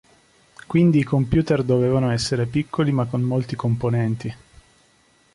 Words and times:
Quindi 0.65 0.97
i 0.97 1.03
computer 1.03 1.61
dovevano 1.63 2.09
essere 2.09 2.47
piccoli 2.47 2.91
ma 2.91 3.05
con 3.05 3.21
molti 3.21 3.55
componenti. 3.55 4.35